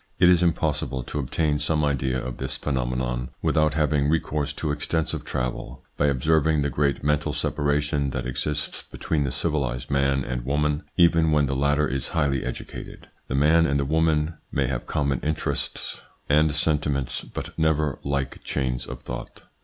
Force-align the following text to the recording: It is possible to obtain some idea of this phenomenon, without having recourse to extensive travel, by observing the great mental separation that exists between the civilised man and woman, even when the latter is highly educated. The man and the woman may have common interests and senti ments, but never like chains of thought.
It 0.17 0.29
is 0.29 0.43
possible 0.55 1.03
to 1.03 1.19
obtain 1.19 1.59
some 1.59 1.85
idea 1.85 2.19
of 2.19 2.37
this 2.37 2.57
phenomenon, 2.57 3.29
without 3.43 3.75
having 3.75 4.09
recourse 4.09 4.51
to 4.53 4.71
extensive 4.71 5.23
travel, 5.23 5.83
by 5.95 6.07
observing 6.07 6.63
the 6.63 6.71
great 6.71 7.03
mental 7.03 7.33
separation 7.33 8.09
that 8.09 8.25
exists 8.25 8.81
between 8.89 9.25
the 9.25 9.31
civilised 9.31 9.91
man 9.91 10.23
and 10.25 10.43
woman, 10.43 10.85
even 10.97 11.31
when 11.31 11.45
the 11.45 11.55
latter 11.55 11.87
is 11.87 12.07
highly 12.17 12.43
educated. 12.43 13.09
The 13.27 13.35
man 13.35 13.67
and 13.67 13.79
the 13.79 13.85
woman 13.85 14.37
may 14.51 14.65
have 14.65 14.87
common 14.87 15.19
interests 15.19 16.01
and 16.27 16.51
senti 16.51 16.89
ments, 16.89 17.21
but 17.21 17.55
never 17.55 17.99
like 18.01 18.43
chains 18.43 18.87
of 18.87 19.03
thought. 19.03 19.43